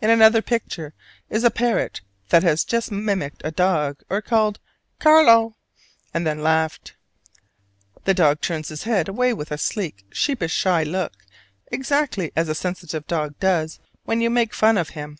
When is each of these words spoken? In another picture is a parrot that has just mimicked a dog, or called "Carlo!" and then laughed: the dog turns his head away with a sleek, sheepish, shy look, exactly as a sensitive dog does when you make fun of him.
In 0.00 0.08
another 0.08 0.40
picture 0.40 0.94
is 1.28 1.44
a 1.44 1.50
parrot 1.50 2.00
that 2.30 2.42
has 2.42 2.64
just 2.64 2.90
mimicked 2.90 3.42
a 3.44 3.50
dog, 3.50 4.00
or 4.08 4.22
called 4.22 4.60
"Carlo!" 4.98 5.56
and 6.14 6.26
then 6.26 6.42
laughed: 6.42 6.96
the 8.04 8.14
dog 8.14 8.40
turns 8.40 8.68
his 8.68 8.84
head 8.84 9.10
away 9.10 9.34
with 9.34 9.52
a 9.52 9.58
sleek, 9.58 10.06
sheepish, 10.10 10.54
shy 10.54 10.84
look, 10.84 11.12
exactly 11.66 12.32
as 12.34 12.48
a 12.48 12.54
sensitive 12.54 13.06
dog 13.06 13.38
does 13.40 13.78
when 14.04 14.22
you 14.22 14.30
make 14.30 14.54
fun 14.54 14.78
of 14.78 14.88
him. 14.96 15.18